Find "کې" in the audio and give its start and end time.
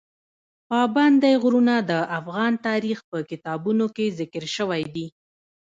3.95-4.05